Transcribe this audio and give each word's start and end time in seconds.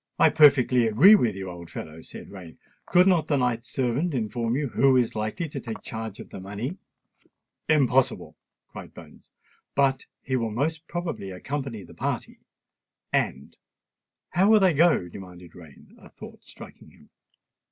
"I 0.17 0.29
perfectly 0.29 0.87
agree 0.87 1.13
with 1.13 1.35
you, 1.35 1.47
old 1.51 1.69
fellow," 1.69 2.01
said 2.01 2.31
Rain. 2.31 2.57
"Could 2.87 3.05
not 3.05 3.27
the 3.27 3.37
knight's 3.37 3.69
servant 3.69 4.15
inform 4.15 4.55
you 4.55 4.69
who 4.69 4.97
is 4.97 5.15
likely 5.15 5.47
to 5.49 5.59
take 5.59 5.83
charge 5.83 6.19
of 6.19 6.31
the 6.31 6.39
money?" 6.39 6.77
"Impossible!" 7.69 8.35
cried 8.67 8.95
Bones. 8.95 9.29
"He 10.23 10.35
will 10.37 10.49
most 10.49 10.87
probably 10.87 11.29
accompany 11.29 11.83
the 11.83 11.93
party; 11.93 12.39
and——" 13.13 13.55
"How 14.31 14.49
will 14.49 14.59
they 14.59 14.73
go?" 14.73 15.07
demanded 15.07 15.53
Rain, 15.53 15.95
a 15.99 16.09
thought 16.09 16.41
striking 16.45 16.89
him. 16.89 17.11